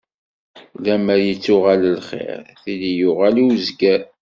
[0.83, 4.01] Lemmer ittuɣal lxiṛ, tili yuɣal i uzger.